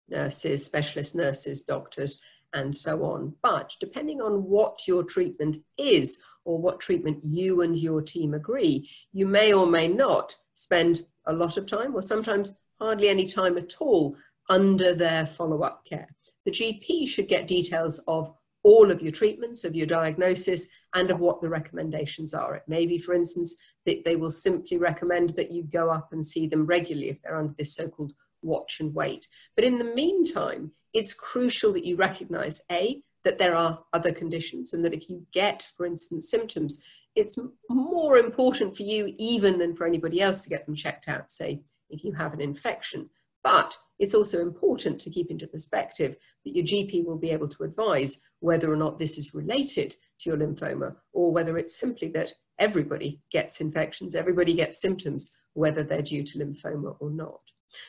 nurses, 0.10 0.63
specialist 0.63 1.16
nurses, 1.16 1.62
doctors, 1.62 2.19
and 2.53 2.75
so 2.75 3.03
on. 3.03 3.35
But 3.41 3.75
depending 3.79 4.21
on 4.21 4.44
what 4.44 4.88
your 4.88 5.03
treatment 5.03 5.57
is 5.77 6.21
or 6.45 6.59
what 6.59 6.79
treatment 6.79 7.23
you 7.23 7.61
and 7.61 7.75
your 7.75 8.01
team 8.01 8.33
agree, 8.33 8.89
you 9.11 9.25
may 9.25 9.53
or 9.53 9.65
may 9.65 9.88
not 9.88 10.35
spend 10.53 11.05
a 11.25 11.33
lot 11.33 11.57
of 11.57 11.65
time 11.65 11.95
or 11.95 12.01
sometimes 12.01 12.57
hardly 12.80 13.09
any 13.09 13.28
time 13.28 13.57
at 13.57 13.75
all 13.80 14.16
under 14.49 14.94
their 14.94 15.25
follow-up 15.25 15.85
care. 15.85 16.07
The 16.45 16.51
GP 16.51 17.07
should 17.07 17.28
get 17.28 17.47
details 17.47 17.99
of 18.07 18.31
all 18.63 18.92
of 18.92 19.01
your 19.01 19.11
treatments, 19.11 19.63
of 19.63 19.75
your 19.75 19.87
diagnosis, 19.87 20.69
and 20.95 21.11
of 21.11 21.19
what 21.19 21.42
the 21.42 21.49
recommendations 21.49 22.33
are. 22.33 22.56
It 22.56 22.63
may 22.68 22.85
be, 22.85 22.97
for 22.97 23.13
instance, 23.13 23.56
that 23.85 24.04
they 24.06 24.16
will 24.16 24.31
simply 24.31 24.78
recommend 24.78 25.31
that 25.31 25.51
you 25.51 25.63
go 25.63 25.89
up 25.89 26.09
and 26.11 26.25
see 26.25 26.47
them 26.47 26.66
regularly 26.66 27.09
if 27.09 27.21
they're 27.21 27.37
under 27.37 27.54
this 27.57 27.75
so-called 27.75 28.13
watch 28.42 28.80
and 28.80 28.94
wait. 28.94 29.28
But 29.56 29.66
in 29.66 29.78
the 29.78 29.95
meantime, 29.95 30.71
it's 30.94 31.14
crucial 31.14 31.73
that 31.73 31.85
you 31.85 31.95
recognize 31.95 32.62
A, 32.71 33.02
that 33.23 33.38
there 33.38 33.56
are 33.56 33.83
other 33.94 34.12
conditions 34.12 34.73
and 34.73 34.83
that 34.85 34.94
if 34.94 35.09
you 35.09 35.26
get, 35.31 35.68
for 35.76 35.85
instance, 35.85 36.30
symptoms, 36.30 36.83
it's 37.16 37.38
more 37.69 38.18
important 38.18 38.76
for 38.76 38.83
you 38.83 39.14
even 39.18 39.59
than 39.59 39.76
for 39.76 39.88
anybody 39.88 40.21
else 40.21 40.42
to 40.42 40.50
get 40.50 40.66
them 40.66 40.76
checked 40.76 41.07
out, 41.07 41.31
say, 41.31 41.62
if 41.90 42.04
you 42.04 42.12
have 42.14 42.33
an 42.33 42.42
infection. 42.42 43.09
But 43.44 43.76
it's 44.00 44.16
also 44.16 44.42
important 44.42 45.00
to 45.02 45.09
keep 45.09 45.30
into 45.30 45.47
perspective 45.47 46.16
that 46.45 46.56
your 46.56 46.66
GP 46.66 47.06
will 47.06 47.18
be 47.18 47.30
able 47.30 47.50
to 47.50 47.64
advise 47.64 48.21
whether 48.40 48.71
or 48.71 48.76
not 48.76 48.97
this 48.97 49.18
is 49.18 49.33
related 49.33 49.95
to 50.19 50.30
your 50.30 50.38
lymphoma 50.38 50.95
or 51.12 51.31
whether 51.31 51.57
it's 51.57 51.78
simply 51.78 52.09
that 52.09 52.33
everybody 52.59 53.21
gets 53.31 53.62
infections, 53.62 54.16
everybody 54.16 54.54
gets 54.54 54.81
symptoms, 54.81 55.35
whether 55.54 55.83
they're 55.83 56.02
due 56.02 56.23
to 56.23 56.40
lymphoma 56.40 56.95
or 57.00 57.12
not. 57.12 57.42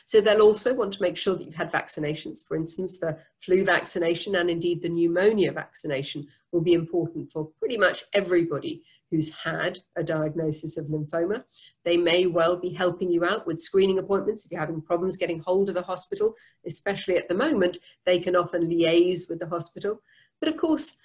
So 0.05 0.21
they'll 0.21 0.41
also 0.41 0.73
want 0.73 0.93
to 0.93 1.01
make 1.01 1.17
sure 1.17 1.35
that 1.35 1.43
you've 1.43 1.55
had 1.55 1.71
vaccinations. 1.71 2.45
For 2.47 2.55
instance, 2.55 2.99
the 2.99 3.17
flu 3.39 3.65
vaccination 3.65 4.35
and 4.35 4.49
indeed 4.49 4.81
the 4.81 4.89
pneumonia 4.89 5.51
vaccination 5.51 6.27
will 6.51 6.61
be 6.61 6.73
important 6.73 7.31
for 7.31 7.49
pretty 7.59 7.77
much 7.77 8.03
everybody 8.13 8.83
who's 9.11 9.33
had 9.33 9.79
a 9.95 10.03
diagnosis 10.03 10.77
of 10.77 10.87
lymphoma. 10.87 11.43
They 11.83 11.97
may 11.97 12.25
well 12.25 12.59
be 12.59 12.69
helping 12.69 13.11
you 13.11 13.23
out 13.23 13.45
with 13.45 13.59
screening 13.59 13.99
appointments 13.99 14.45
if 14.45 14.51
you're 14.51 14.59
having 14.59 14.81
problems 14.81 15.17
getting 15.17 15.39
hold 15.39 15.69
of 15.69 15.75
the 15.75 15.81
hospital, 15.81 16.35
especially 16.65 17.17
at 17.17 17.27
the 17.27 17.35
moment, 17.35 17.77
they 18.05 18.19
can 18.19 18.35
often 18.35 18.63
liaise 18.63 19.29
with 19.29 19.39
the 19.39 19.49
hospital. 19.49 20.01
But 20.39 20.49
of 20.49 20.57
course, 20.57 20.97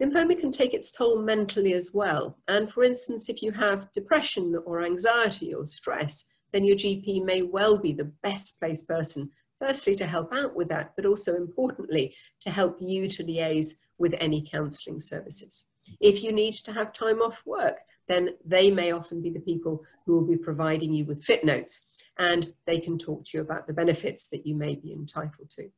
lymphoma 0.00 0.38
can 0.38 0.52
take 0.52 0.74
its 0.74 0.92
toll 0.92 1.22
mentally 1.22 1.72
as 1.72 1.90
well. 1.92 2.38
And 2.46 2.70
for 2.70 2.84
instance, 2.84 3.28
if 3.28 3.42
you 3.42 3.52
have 3.52 3.92
depression 3.92 4.56
or 4.64 4.84
anxiety 4.84 5.52
or 5.52 5.66
stress, 5.66 6.26
then 6.52 6.64
your 6.64 6.76
GP 6.76 7.24
may 7.24 7.42
well 7.42 7.80
be 7.80 7.92
the 7.92 8.12
best 8.22 8.58
placed 8.58 8.88
person 8.88 9.30
firstly 9.58 9.96
to 9.96 10.06
help 10.06 10.32
out 10.32 10.54
with 10.54 10.68
that, 10.68 10.92
but 10.96 11.06
also 11.06 11.34
importantly 11.34 12.14
to 12.40 12.50
help 12.50 12.76
you 12.80 13.08
to 13.08 13.24
liaise 13.24 13.74
with 13.98 14.14
any 14.20 14.46
counselling 14.48 15.00
services. 15.00 15.66
If 16.00 16.22
you 16.22 16.32
need 16.32 16.54
to 16.54 16.72
have 16.72 16.92
time 16.92 17.20
off 17.20 17.42
work, 17.44 17.78
then 18.08 18.30
they 18.44 18.70
may 18.70 18.92
often 18.92 19.20
be 19.20 19.30
the 19.30 19.40
people 19.40 19.82
who 20.06 20.14
will 20.14 20.26
be 20.26 20.36
providing 20.36 20.94
you 20.94 21.04
with 21.04 21.22
fit 21.22 21.44
notes 21.44 21.88
and 22.18 22.52
they 22.66 22.80
can 22.80 22.98
talk 22.98 23.24
to 23.24 23.38
you 23.38 23.42
about 23.42 23.66
the 23.66 23.74
benefits 23.74 24.28
that 24.28 24.46
you 24.46 24.56
may 24.56 24.76
be 24.76 24.92
entitled 24.92 25.50
to. 25.50 25.68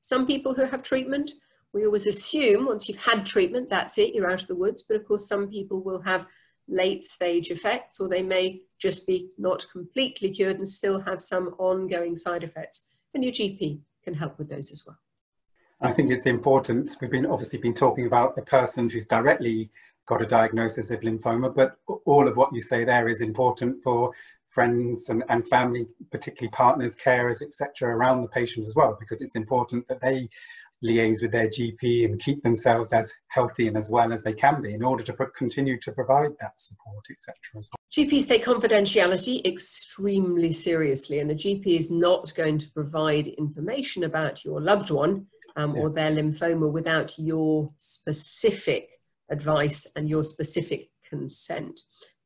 Some 0.00 0.26
people 0.26 0.54
who 0.54 0.64
have 0.64 0.82
treatment, 0.82 1.32
we 1.72 1.84
always 1.84 2.06
assume 2.06 2.66
once 2.66 2.88
you've 2.88 2.98
had 2.98 3.26
treatment, 3.26 3.68
that's 3.68 3.98
it, 3.98 4.14
you're 4.14 4.30
out 4.30 4.42
of 4.42 4.48
the 4.48 4.54
woods. 4.54 4.82
But 4.82 4.96
of 4.96 5.06
course, 5.06 5.28
some 5.28 5.48
people 5.48 5.82
will 5.82 6.00
have 6.02 6.26
late 6.68 7.04
stage 7.04 7.50
effects 7.50 7.98
or 7.98 8.08
they 8.08 8.22
may 8.22 8.60
just 8.78 9.06
be 9.06 9.30
not 9.38 9.66
completely 9.72 10.30
cured 10.30 10.56
and 10.56 10.68
still 10.68 11.00
have 11.00 11.20
some 11.20 11.54
ongoing 11.58 12.14
side 12.14 12.44
effects. 12.44 12.86
And 13.14 13.24
your 13.24 13.32
GP 13.32 13.80
can 14.04 14.14
help 14.14 14.38
with 14.38 14.50
those 14.50 14.70
as 14.70 14.84
well. 14.86 14.98
I 15.80 15.92
think 15.92 16.10
it's 16.10 16.26
important. 16.26 16.96
We've 17.00 17.10
been 17.10 17.26
obviously 17.26 17.58
been 17.58 17.74
talking 17.74 18.06
about 18.06 18.36
the 18.36 18.42
person 18.42 18.90
who's 18.90 19.06
directly 19.06 19.70
got 20.06 20.22
a 20.22 20.26
diagnosis 20.26 20.90
of 20.90 21.00
lymphoma, 21.00 21.54
but 21.54 21.76
all 22.04 22.26
of 22.26 22.36
what 22.36 22.52
you 22.52 22.60
say 22.60 22.84
there 22.84 23.08
is 23.08 23.20
important 23.20 23.82
for 23.82 24.12
friends 24.48 25.08
and, 25.08 25.24
and 25.28 25.46
family, 25.48 25.86
particularly 26.10 26.50
partners, 26.50 26.96
carers, 26.96 27.42
etc., 27.42 27.94
around 27.94 28.22
the 28.22 28.28
patient 28.28 28.66
as 28.66 28.74
well, 28.74 28.96
because 28.98 29.20
it's 29.20 29.36
important 29.36 29.86
that 29.88 30.00
they 30.00 30.28
liaise 30.84 31.20
with 31.20 31.32
their 31.32 31.48
GP 31.48 32.04
and 32.04 32.20
keep 32.20 32.42
themselves 32.42 32.92
as 32.92 33.12
healthy 33.28 33.66
and 33.66 33.76
as 33.76 33.90
well 33.90 34.12
as 34.12 34.22
they 34.22 34.32
can 34.32 34.62
be 34.62 34.74
in 34.74 34.82
order 34.82 35.02
to 35.02 35.12
continue 35.36 35.78
to 35.80 35.92
provide 35.92 36.30
that 36.40 36.58
support, 36.58 37.04
etc. 37.10 37.34
Well. 37.52 37.62
GPs 37.90 38.28
take 38.28 38.44
confidentiality 38.44 39.44
extremely 39.44 40.52
seriously, 40.52 41.18
and 41.18 41.30
the 41.30 41.34
GP 41.34 41.66
is 41.66 41.90
not 41.90 42.32
going 42.36 42.58
to 42.58 42.70
provide 42.70 43.28
information 43.28 44.04
about 44.04 44.44
your 44.44 44.60
loved 44.60 44.90
one 44.90 45.26
um, 45.56 45.74
yeah. 45.74 45.82
or 45.82 45.90
their 45.90 46.12
lymphoma 46.12 46.70
without 46.70 47.18
your 47.18 47.72
specific 47.76 49.00
advice 49.30 49.86
and 49.96 50.08
your 50.08 50.22
specific 50.22 50.90
consent. 51.08 51.80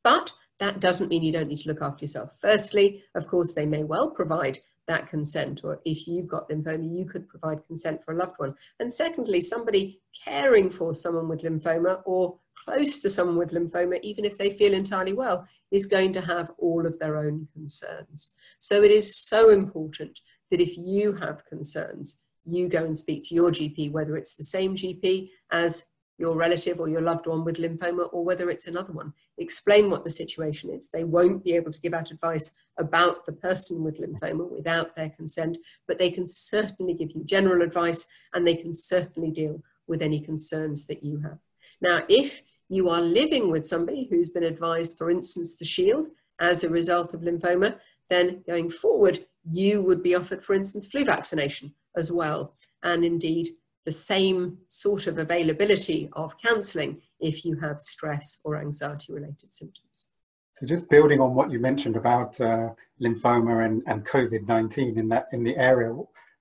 But 0.05 0.33
that 0.63 0.79
doesn't 0.79 1.09
mean 1.09 1.25
you 1.25 1.33
don't 1.33 1.49
need 1.49 1.59
to 1.59 1.69
look 1.69 1.83
after 1.83 2.05
yourself. 2.05 2.39
Firstly, 2.41 3.03
of 3.17 3.27
course, 3.27 3.53
they 3.53 3.67
may 3.67 3.83
well 3.83 4.09
provide 4.09 4.61
that 4.87 5.09
consent, 5.09 5.63
or 5.65 5.81
if 5.85 6.07
you've 6.07 6.29
got 6.29 6.49
lymphoma, 6.49 6.89
you 6.89 7.05
could 7.05 7.29
provide 7.29 7.67
consent 7.67 8.01
for 8.01 8.15
a 8.15 8.17
loved 8.17 8.35
one. 8.37 8.55
And 8.79 8.93
secondly, 8.93 9.41
somebody 9.41 10.01
caring 10.25 10.71
for 10.71 10.95
someone 10.95 11.29
with 11.29 11.43
lymphoma 11.43 12.03
or 12.07 12.39
close 12.65 12.99
to 12.99 13.11
someone 13.11 13.39
with 13.39 13.51
lymphoma, 13.51 13.99
even 14.03 14.25
if 14.25 14.39
they 14.39 14.51
feel 14.51 14.73
entirely 14.73 15.13
well, 15.13 15.49
is 15.73 15.87
going 15.87 16.13
to 16.13 16.21
have 16.21 16.53
all 16.59 16.87
of 16.87 16.97
their 17.01 17.17
own 17.17 17.49
concerns. 17.53 18.31
So 18.61 18.85
it 18.85 18.93
is 18.93 19.19
so 19.27 19.51
important 19.51 20.21
that 20.53 20.61
if 20.61 20.77
you 20.77 21.15
have 21.15 21.45
concerns, 21.47 22.21
you 22.45 22.69
go 22.69 22.85
and 22.85 22.97
speak 22.97 23.25
to 23.25 23.35
your 23.35 23.51
GP, 23.51 23.91
whether 23.91 24.17
it's 24.17 24.37
the 24.37 24.45
same 24.45 24.77
GP 24.77 25.31
as 25.51 25.87
your 26.23 26.37
relative 26.37 26.79
or 26.79 26.89
your 26.89 27.01
loved 27.01 27.27
one 27.27 27.45
with 27.45 27.57
lymphoma 27.57 28.09
or 28.13 28.25
whether 28.25 28.49
it's 28.49 28.69
another 28.69 28.93
one. 28.93 29.13
Explain 29.39 29.91
what 29.91 30.05
the 30.05 30.11
situation 30.11 30.71
is. 30.71 30.89
They 30.89 31.03
won't 31.03 31.43
be 31.43 31.57
able 31.57 31.73
to 31.73 31.81
give 31.81 31.95
out 31.95 32.13
advice 32.13 32.55
about 32.79 33.27
the 33.27 33.33
person 33.33 33.83
with 33.83 34.01
lymphoma 34.01 34.49
without 34.49 34.95
their 34.95 35.11
consent, 35.11 35.59
but 35.89 35.99
they 35.99 36.13
can 36.13 36.25
certainly 36.25 36.95
give 36.95 37.11
you 37.11 37.25
general 37.25 37.61
advice 37.61 38.07
and 38.35 38.47
they 38.47 38.55
can 38.55 38.73
certainly 38.73 39.33
deal 39.33 39.65
with 39.89 40.01
any 40.01 40.21
concerns 40.21 40.87
that 40.87 41.03
you 41.03 41.19
have. 41.19 41.39
Now, 41.81 42.05
if 42.09 42.45
you 42.69 42.89
are 42.89 43.01
living 43.01 43.51
with 43.51 43.67
somebody 43.67 44.07
who's 44.09 44.29
been 44.29 44.45
advised, 44.45 44.97
for 44.97 45.11
instance, 45.11 45.57
to 45.57 45.65
shield 45.65 46.07
as 46.39 46.63
a 46.63 46.69
result 46.71 47.15
of 47.15 47.23
lymphoma, 47.23 47.81
then 48.09 48.45
going 48.47 48.71
forward, 48.71 49.27
you 49.51 49.83
would 49.83 50.05
be 50.05 50.15
offered, 50.15 50.45
for 50.45 50.55
instance, 50.55 50.87
flu 50.87 51.05
vaccination 51.05 51.75
as 51.97 52.13
well. 52.13 52.55
And 52.85 53.05
indeed, 53.05 53.49
the 53.85 53.93
same 53.93 54.59
sort 54.69 55.07
of 55.07 55.19
availability 55.19 56.09
of 56.13 56.39
counselling 56.39 57.01
if 57.21 57.45
you 57.45 57.59
have 57.61 57.81
stress 57.81 58.41
or 58.45 58.61
anxiety 58.61 59.13
related 59.13 59.53
symptoms. 59.53 60.07
So 60.55 60.67
just 60.67 60.91
building 60.91 61.21
on 61.21 61.35
what 61.35 61.51
you 61.51 61.59
mentioned 61.59 61.97
about 61.97 62.41
uh, 62.41 62.71
lymphoma 63.03 63.65
and, 63.65 63.83
and 63.87 64.05
COVID-19 64.05 64.97
in 64.97 65.09
that 65.09 65.27
in 65.33 65.43
the 65.43 65.57
area, 65.57 65.93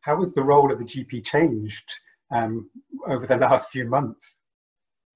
how 0.01 0.19
has 0.19 0.33
the 0.33 0.43
role 0.43 0.71
of 0.71 0.79
the 0.79 0.85
GP 0.85 1.25
changed 1.25 1.91
um, 2.31 2.69
over 3.07 3.25
the 3.25 3.37
last 3.37 3.71
few 3.71 3.85
months? 3.85 4.37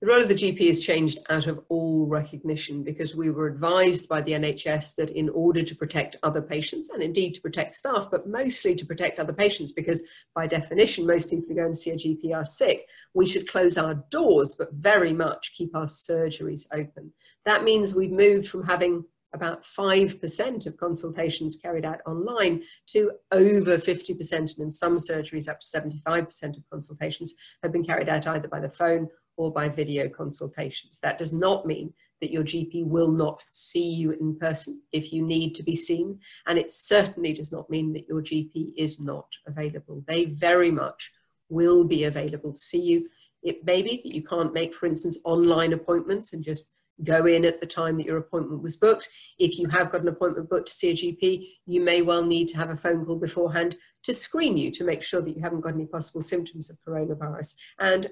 The 0.01 0.07
role 0.07 0.21
of 0.21 0.27
the 0.27 0.35
GP 0.35 0.67
has 0.67 0.81
changed 0.81 1.19
out 1.29 1.47
of 1.47 1.63
all 1.69 2.05
recognition 2.05 2.83
because 2.83 3.15
we 3.15 3.31
were 3.31 3.47
advised 3.47 4.09
by 4.09 4.21
the 4.21 4.33
NHS 4.33 4.95
that 4.95 5.09
in 5.09 5.29
order 5.29 5.61
to 5.61 5.75
protect 5.75 6.17
other 6.21 6.41
patients 6.41 6.89
and 6.89 7.01
indeed 7.01 7.33
to 7.35 7.41
protect 7.41 7.73
staff, 7.73 8.09
but 8.11 8.27
mostly 8.27 8.75
to 8.75 8.85
protect 8.85 9.19
other 9.19 9.31
patients 9.31 9.71
because 9.71 10.05
by 10.35 10.47
definition, 10.47 11.07
most 11.07 11.29
people 11.29 11.45
who 11.47 11.55
go 11.55 11.63
and 11.63 11.77
see 11.77 11.91
a 11.91 11.95
GP 11.95 12.33
are 12.35 12.43
sick, 12.43 12.89
we 13.13 13.25
should 13.25 13.47
close 13.47 13.77
our 13.77 13.95
doors, 14.11 14.53
but 14.59 14.73
very 14.73 15.13
much 15.13 15.53
keep 15.53 15.73
our 15.73 15.85
surgeries 15.85 16.67
open. 16.73 17.13
That 17.45 17.63
means 17.63 17.95
we've 17.95 18.11
moved 18.11 18.49
from 18.49 18.65
having 18.65 19.05
about 19.33 19.63
5% 19.63 20.65
of 20.65 20.77
consultations 20.77 21.57
carried 21.57 21.85
out 21.85 22.01
online 22.05 22.63
to 22.87 23.11
over 23.31 23.77
50%, 23.77 24.31
and 24.33 24.59
in 24.59 24.71
some 24.71 24.95
surgeries, 24.95 25.47
up 25.47 25.59
to 25.61 25.67
75% 25.67 26.57
of 26.57 26.69
consultations 26.69 27.33
have 27.63 27.71
been 27.71 27.83
carried 27.83 28.09
out 28.09 28.27
either 28.27 28.47
by 28.47 28.59
the 28.59 28.69
phone 28.69 29.09
or 29.37 29.51
by 29.51 29.69
video 29.69 30.09
consultations. 30.09 30.99
That 30.99 31.17
does 31.17 31.33
not 31.33 31.65
mean 31.65 31.93
that 32.21 32.31
your 32.31 32.43
GP 32.43 32.85
will 32.85 33.11
not 33.11 33.43
see 33.51 33.87
you 33.87 34.11
in 34.11 34.37
person 34.37 34.81
if 34.91 35.11
you 35.11 35.21
need 35.21 35.53
to 35.55 35.63
be 35.63 35.75
seen. 35.75 36.19
And 36.47 36.57
it 36.57 36.71
certainly 36.71 37.33
does 37.33 37.51
not 37.51 37.69
mean 37.69 37.93
that 37.93 38.07
your 38.07 38.21
GP 38.21 38.73
is 38.77 38.99
not 38.99 39.27
available. 39.45 40.03
They 40.07 40.25
very 40.25 40.71
much 40.71 41.11
will 41.49 41.85
be 41.85 42.05
available 42.05 42.53
to 42.53 42.59
see 42.59 42.81
you. 42.81 43.09
It 43.43 43.65
may 43.65 43.81
be 43.81 44.01
that 44.03 44.15
you 44.15 44.23
can't 44.23 44.53
make, 44.53 44.73
for 44.73 44.85
instance, 44.85 45.19
online 45.25 45.73
appointments 45.73 46.33
and 46.33 46.43
just 46.43 46.71
go 47.03 47.25
in 47.25 47.43
at 47.43 47.59
the 47.59 47.65
time 47.65 47.97
that 47.97 48.05
your 48.05 48.17
appointment 48.17 48.63
was 48.63 48.77
booked. 48.77 49.09
If 49.37 49.59
you 49.59 49.67
have 49.67 49.91
got 49.91 50.01
an 50.01 50.07
appointment 50.07 50.49
booked 50.49 50.69
to 50.69 50.73
see 50.73 50.89
a 50.89 50.93
GP, 50.93 51.47
you 51.65 51.81
may 51.81 52.01
well 52.01 52.23
need 52.23 52.47
to 52.49 52.57
have 52.57 52.69
a 52.69 52.77
phone 52.77 53.05
call 53.05 53.17
beforehand 53.17 53.75
to 54.03 54.13
screen 54.13 54.57
you 54.57 54.71
to 54.71 54.85
make 54.85 55.03
sure 55.03 55.21
that 55.21 55.35
you 55.35 55.41
haven't 55.41 55.61
got 55.61 55.73
any 55.73 55.85
possible 55.85 56.21
symptoms 56.21 56.69
of 56.69 56.77
coronavirus. 56.87 57.55
And 57.79 58.11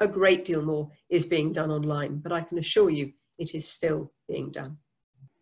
a 0.00 0.08
great 0.08 0.44
deal 0.44 0.62
more 0.62 0.90
is 1.08 1.26
being 1.26 1.52
done 1.52 1.70
online, 1.70 2.18
but 2.18 2.32
I 2.32 2.40
can 2.40 2.58
assure 2.58 2.90
you 2.90 3.12
it 3.38 3.54
is 3.54 3.68
still 3.68 4.12
being 4.28 4.50
done. 4.50 4.78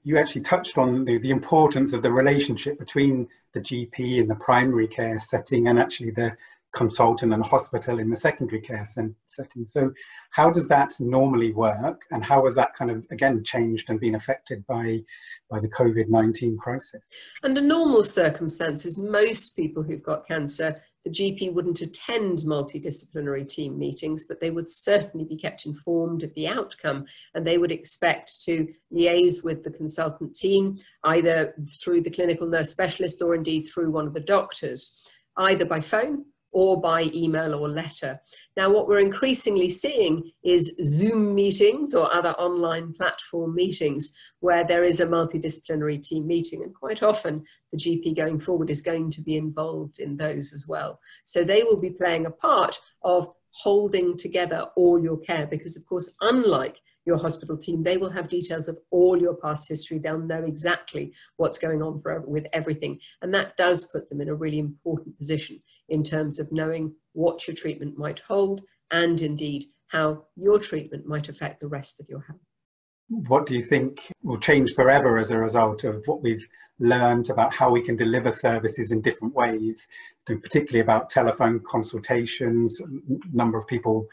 You 0.02 0.18
actually 0.18 0.42
touched 0.42 0.78
on 0.78 1.04
the, 1.04 1.18
the 1.18 1.30
importance 1.30 1.92
of 1.92 2.02
the 2.02 2.12
relationship 2.12 2.78
between 2.78 3.28
the 3.54 3.60
GP 3.60 4.18
in 4.18 4.26
the 4.26 4.36
primary 4.36 4.86
care 4.86 5.18
setting 5.18 5.68
and 5.68 5.78
actually 5.78 6.10
the 6.10 6.36
consultant 6.72 7.32
and 7.32 7.44
hospital 7.44 7.98
in 7.98 8.10
the 8.10 8.16
secondary 8.16 8.60
care 8.60 8.84
setting. 8.84 9.66
So, 9.66 9.92
how 10.30 10.50
does 10.50 10.68
that 10.68 10.92
normally 11.00 11.52
work, 11.52 12.02
and 12.10 12.22
how 12.22 12.44
has 12.44 12.54
that 12.56 12.74
kind 12.74 12.90
of 12.90 13.04
again 13.10 13.42
changed 13.42 13.88
and 13.88 13.98
been 13.98 14.14
affected 14.14 14.66
by 14.66 15.00
by 15.50 15.60
the 15.60 15.68
COVID 15.68 16.08
nineteen 16.08 16.58
crisis? 16.58 17.10
Under 17.42 17.60
normal 17.60 18.04
circumstances, 18.04 18.98
most 18.98 19.56
people 19.56 19.82
who've 19.82 20.02
got 20.02 20.28
cancer 20.28 20.82
the 21.08 21.14
GP 21.14 21.52
wouldn't 21.52 21.80
attend 21.80 22.38
multidisciplinary 22.38 23.48
team 23.48 23.78
meetings, 23.78 24.24
but 24.24 24.40
they 24.40 24.50
would 24.50 24.68
certainly 24.68 25.24
be 25.24 25.36
kept 25.36 25.64
informed 25.64 26.22
of 26.22 26.32
the 26.34 26.46
outcome 26.46 27.06
and 27.34 27.46
they 27.46 27.58
would 27.58 27.72
expect 27.72 28.42
to 28.44 28.68
liaise 28.92 29.42
with 29.42 29.64
the 29.64 29.70
consultant 29.70 30.34
team 30.34 30.76
either 31.04 31.54
through 31.82 32.02
the 32.02 32.10
clinical 32.10 32.46
nurse 32.46 32.70
specialist 32.70 33.22
or 33.22 33.34
indeed 33.34 33.62
through 33.62 33.90
one 33.90 34.06
of 34.06 34.14
the 34.14 34.20
doctors, 34.20 35.08
either 35.38 35.64
by 35.64 35.80
phone 35.80 36.24
or 36.52 36.80
by 36.80 37.10
email 37.14 37.54
or 37.54 37.68
letter. 37.68 38.20
Now, 38.56 38.70
what 38.70 38.88
we're 38.88 39.00
increasingly 39.00 39.68
seeing 39.68 40.30
is 40.42 40.74
Zoom 40.82 41.34
meetings 41.34 41.94
or 41.94 42.12
other 42.12 42.30
online 42.32 42.92
platform 42.94 43.54
meetings 43.54 44.12
where 44.40 44.64
there 44.64 44.84
is 44.84 45.00
a 45.00 45.06
multidisciplinary 45.06 46.00
team 46.02 46.26
meeting, 46.26 46.62
and 46.62 46.74
quite 46.74 47.02
often 47.02 47.44
the 47.70 47.78
GP 47.78 48.16
going 48.16 48.38
forward 48.38 48.70
is 48.70 48.80
going 48.80 49.10
to 49.10 49.22
be 49.22 49.36
involved 49.36 49.98
in 49.98 50.16
those 50.16 50.52
as 50.52 50.66
well. 50.68 50.98
So 51.24 51.44
they 51.44 51.62
will 51.62 51.80
be 51.80 51.90
playing 51.90 52.26
a 52.26 52.30
part 52.30 52.78
of 53.02 53.28
holding 53.50 54.16
together 54.16 54.66
all 54.76 55.02
your 55.02 55.18
care 55.18 55.46
because, 55.46 55.76
of 55.76 55.86
course, 55.86 56.14
unlike 56.20 56.80
your 57.08 57.18
hospital 57.18 57.56
team. 57.56 57.82
They 57.82 57.96
will 57.96 58.10
have 58.10 58.28
details 58.28 58.68
of 58.68 58.78
all 58.90 59.20
your 59.20 59.34
past 59.34 59.66
history. 59.66 59.98
They'll 59.98 60.20
know 60.20 60.44
exactly 60.44 61.14
what's 61.38 61.58
going 61.58 61.82
on 61.82 62.00
for, 62.02 62.20
with 62.20 62.46
everything. 62.52 62.98
And 63.22 63.32
that 63.34 63.56
does 63.56 63.86
put 63.86 64.08
them 64.08 64.20
in 64.20 64.28
a 64.28 64.34
really 64.34 64.58
important 64.58 65.16
position 65.16 65.60
in 65.88 66.02
terms 66.04 66.38
of 66.38 66.52
knowing 66.52 66.94
what 67.14 67.48
your 67.48 67.56
treatment 67.56 67.98
might 67.98 68.20
hold 68.20 68.60
and 68.90 69.20
indeed 69.22 69.64
how 69.88 70.26
your 70.36 70.58
treatment 70.58 71.06
might 71.06 71.30
affect 71.30 71.60
the 71.60 71.68
rest 71.68 71.98
of 71.98 72.06
your 72.10 72.20
health 72.20 72.47
what 73.08 73.46
do 73.46 73.54
you 73.54 73.62
think 73.62 74.12
will 74.22 74.38
change 74.38 74.74
forever 74.74 75.18
as 75.18 75.30
a 75.30 75.38
result 75.38 75.84
of 75.84 76.02
what 76.06 76.22
we've 76.22 76.46
learned 76.78 77.28
about 77.30 77.54
how 77.54 77.70
we 77.70 77.82
can 77.82 77.96
deliver 77.96 78.30
services 78.30 78.92
in 78.92 79.00
different 79.00 79.34
ways, 79.34 79.86
particularly 80.26 80.80
about 80.80 81.10
telephone 81.10 81.60
consultations, 81.60 82.80
number 83.32 83.58
of 83.58 83.66
people 83.66 84.06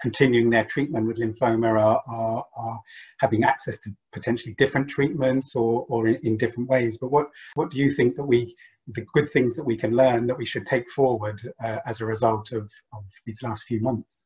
continuing 0.00 0.50
their 0.50 0.64
treatment 0.64 1.06
with 1.06 1.18
lymphoma 1.18 1.68
are, 1.68 2.02
are, 2.06 2.44
are 2.56 2.80
having 3.18 3.42
access 3.42 3.78
to 3.78 3.90
potentially 4.12 4.54
different 4.54 4.88
treatments 4.88 5.56
or, 5.56 5.84
or 5.88 6.06
in, 6.06 6.16
in, 6.22 6.36
different 6.36 6.68
ways. 6.68 6.96
But 6.98 7.10
what, 7.10 7.28
what 7.54 7.70
do 7.70 7.78
you 7.78 7.90
think 7.90 8.16
that 8.16 8.24
we 8.24 8.54
the 8.88 9.06
good 9.12 9.28
things 9.28 9.54
that 9.54 9.64
we 9.64 9.76
can 9.76 9.94
learn 9.94 10.26
that 10.26 10.36
we 10.36 10.44
should 10.44 10.66
take 10.66 10.90
forward 10.90 11.40
uh, 11.62 11.78
as 11.86 12.00
a 12.00 12.06
result 12.06 12.50
of, 12.52 12.70
of 12.92 13.04
these 13.24 13.40
last 13.42 13.64
few 13.64 13.80
months. 13.80 14.24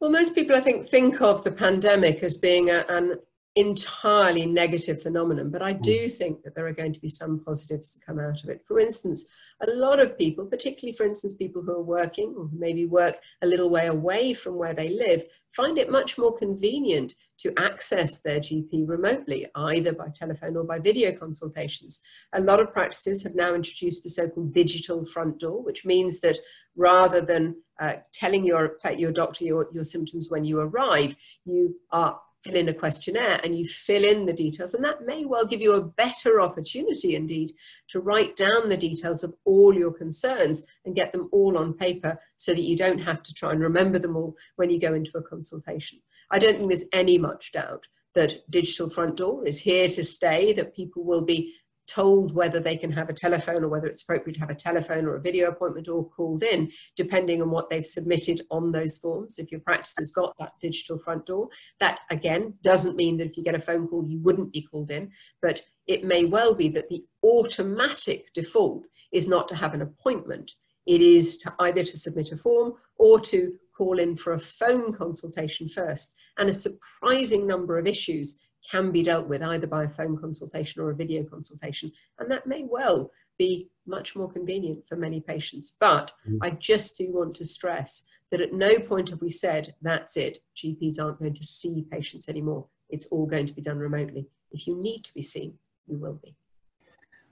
Well, 0.00 0.10
most 0.10 0.34
people, 0.34 0.56
I 0.56 0.60
think, 0.60 0.86
think 0.86 1.20
of 1.20 1.44
the 1.44 1.52
pandemic 1.52 2.22
as 2.22 2.36
being 2.36 2.70
a, 2.70 2.84
an 2.88 3.18
entirely 3.56 4.44
negative 4.44 5.00
phenomenon, 5.00 5.50
but 5.50 5.62
I 5.62 5.72
do 5.72 6.04
mm. 6.04 6.12
think 6.12 6.42
that 6.42 6.54
there 6.54 6.66
are 6.66 6.74
going 6.74 6.92
to 6.92 7.00
be 7.00 7.08
some 7.08 7.40
positives 7.42 7.88
to 7.90 8.04
come 8.04 8.20
out 8.20 8.44
of 8.44 8.50
it. 8.50 8.62
For 8.68 8.78
instance, 8.78 9.32
a 9.66 9.70
lot 9.70 9.98
of 9.98 10.18
people, 10.18 10.44
particularly 10.44 10.92
for 10.94 11.04
instance, 11.04 11.34
people 11.34 11.62
who 11.62 11.72
are 11.72 11.82
working 11.82 12.34
or 12.36 12.50
maybe 12.52 12.84
work 12.84 13.16
a 13.40 13.46
little 13.46 13.70
way 13.70 13.86
away 13.86 14.34
from 14.34 14.56
where 14.56 14.74
they 14.74 14.90
live, 14.90 15.24
find 15.52 15.78
it 15.78 15.90
much 15.90 16.18
more 16.18 16.36
convenient 16.36 17.14
to 17.38 17.54
access 17.58 18.18
their 18.18 18.40
GP 18.40 18.86
remotely, 18.86 19.46
either 19.54 19.94
by 19.94 20.08
telephone 20.14 20.54
or 20.56 20.64
by 20.64 20.78
video 20.78 21.12
consultations. 21.12 22.02
A 22.34 22.40
lot 22.42 22.60
of 22.60 22.74
practices 22.74 23.22
have 23.22 23.34
now 23.34 23.54
introduced 23.54 24.04
a 24.04 24.10
so 24.10 24.28
called 24.28 24.52
digital 24.52 25.06
front 25.06 25.40
door, 25.40 25.62
which 25.62 25.86
means 25.86 26.20
that 26.20 26.36
rather 26.76 27.22
than 27.22 27.56
uh, 27.80 27.94
telling 28.12 28.44
your, 28.44 28.76
your 28.96 29.12
doctor 29.12 29.44
your, 29.44 29.66
your 29.72 29.84
symptoms 29.84 30.30
when 30.30 30.44
you 30.44 30.60
arrive, 30.60 31.16
you 31.46 31.74
are 31.90 32.20
fill 32.46 32.56
in 32.56 32.68
a 32.68 32.74
questionnaire 32.74 33.40
and 33.42 33.58
you 33.58 33.66
fill 33.66 34.04
in 34.04 34.24
the 34.24 34.32
details 34.32 34.74
and 34.74 34.84
that 34.84 35.04
may 35.04 35.24
well 35.24 35.46
give 35.46 35.60
you 35.60 35.72
a 35.72 35.84
better 35.84 36.40
opportunity 36.40 37.16
indeed 37.16 37.52
to 37.88 38.00
write 38.00 38.36
down 38.36 38.68
the 38.68 38.76
details 38.76 39.24
of 39.24 39.34
all 39.44 39.74
your 39.74 39.92
concerns 39.92 40.66
and 40.84 40.94
get 40.94 41.12
them 41.12 41.28
all 41.32 41.58
on 41.58 41.74
paper 41.74 42.18
so 42.36 42.54
that 42.54 42.62
you 42.62 42.76
don't 42.76 42.98
have 42.98 43.22
to 43.22 43.34
try 43.34 43.50
and 43.50 43.60
remember 43.60 43.98
them 43.98 44.16
all 44.16 44.36
when 44.56 44.70
you 44.70 44.78
go 44.78 44.94
into 44.94 45.16
a 45.18 45.22
consultation. 45.22 45.98
I 46.30 46.38
don't 46.38 46.56
think 46.58 46.68
there's 46.68 46.84
any 46.92 47.18
much 47.18 47.52
doubt 47.52 47.86
that 48.14 48.50
digital 48.50 48.88
front 48.88 49.16
door 49.16 49.46
is 49.46 49.60
here 49.60 49.88
to 49.88 50.02
stay 50.02 50.52
that 50.54 50.74
people 50.74 51.04
will 51.04 51.24
be 51.24 51.54
told 51.86 52.34
whether 52.34 52.60
they 52.60 52.76
can 52.76 52.92
have 52.92 53.08
a 53.08 53.14
telephone 53.14 53.64
or 53.64 53.68
whether 53.68 53.86
it's 53.86 54.02
appropriate 54.02 54.34
to 54.34 54.40
have 54.40 54.50
a 54.50 54.54
telephone 54.54 55.06
or 55.06 55.16
a 55.16 55.20
video 55.20 55.48
appointment 55.48 55.88
or 55.88 56.08
called 56.08 56.42
in, 56.42 56.70
depending 56.96 57.40
on 57.42 57.50
what 57.50 57.70
they've 57.70 57.86
submitted 57.86 58.40
on 58.50 58.72
those 58.72 58.98
forms. 58.98 59.38
If 59.38 59.50
your 59.50 59.60
practice 59.60 59.94
has 59.98 60.10
got 60.10 60.34
that 60.38 60.52
digital 60.60 60.98
front 60.98 61.26
door, 61.26 61.48
that 61.80 62.00
again 62.10 62.54
doesn't 62.62 62.96
mean 62.96 63.16
that 63.18 63.26
if 63.26 63.36
you 63.36 63.44
get 63.44 63.54
a 63.54 63.60
phone 63.60 63.86
call, 63.88 64.06
you 64.06 64.18
wouldn't 64.20 64.52
be 64.52 64.62
called 64.62 64.90
in, 64.90 65.10
but 65.42 65.62
it 65.86 66.04
may 66.04 66.24
well 66.24 66.54
be 66.54 66.68
that 66.70 66.88
the 66.88 67.04
automatic 67.24 68.32
default 68.34 68.86
is 69.12 69.28
not 69.28 69.48
to 69.48 69.54
have 69.54 69.74
an 69.74 69.82
appointment. 69.82 70.52
It 70.86 71.00
is 71.00 71.36
to 71.38 71.54
either 71.60 71.82
to 71.82 71.98
submit 71.98 72.32
a 72.32 72.36
form 72.36 72.74
or 72.96 73.20
to 73.20 73.54
call 73.76 73.98
in 73.98 74.16
for 74.16 74.32
a 74.32 74.38
phone 74.38 74.92
consultation 74.92 75.68
first. 75.68 76.14
And 76.38 76.48
a 76.48 76.54
surprising 76.54 77.46
number 77.46 77.78
of 77.78 77.86
issues 77.86 78.45
can 78.70 78.90
be 78.92 79.02
dealt 79.02 79.28
with 79.28 79.42
either 79.42 79.66
by 79.66 79.84
a 79.84 79.88
phone 79.88 80.16
consultation 80.16 80.82
or 80.82 80.90
a 80.90 80.96
video 80.96 81.24
consultation. 81.24 81.90
And 82.18 82.30
that 82.30 82.46
may 82.46 82.64
well 82.64 83.10
be 83.38 83.68
much 83.86 84.16
more 84.16 84.30
convenient 84.30 84.86
for 84.88 84.96
many 84.96 85.20
patients. 85.20 85.76
But 85.78 86.12
mm. 86.28 86.38
I 86.42 86.50
just 86.50 86.98
do 86.98 87.12
want 87.12 87.34
to 87.36 87.44
stress 87.44 88.04
that 88.30 88.40
at 88.40 88.52
no 88.52 88.78
point 88.78 89.10
have 89.10 89.20
we 89.20 89.30
said, 89.30 89.74
that's 89.82 90.16
it, 90.16 90.38
GPs 90.56 91.00
aren't 91.00 91.18
going 91.18 91.34
to 91.34 91.44
see 91.44 91.86
patients 91.90 92.28
anymore. 92.28 92.66
It's 92.88 93.06
all 93.06 93.26
going 93.26 93.46
to 93.46 93.52
be 93.52 93.62
done 93.62 93.78
remotely. 93.78 94.26
If 94.50 94.66
you 94.66 94.76
need 94.76 95.04
to 95.04 95.14
be 95.14 95.22
seen, 95.22 95.54
you 95.86 95.98
will 95.98 96.20
be. 96.24 96.34